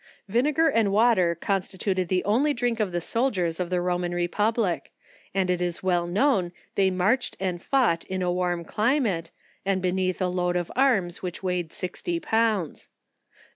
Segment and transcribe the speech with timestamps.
[0.27, 4.27] Vinegar and water con stituted the only drink of the soldiers of the Roman re
[4.27, 4.91] public,
[5.31, 9.29] and it is well known they marched, and fought in a warm climate,
[9.63, 12.89] and beneath a load of arms which weigh ed sixty pounds.